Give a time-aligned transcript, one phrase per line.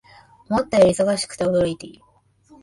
[0.49, 2.03] 思ったより忙しくて驚いている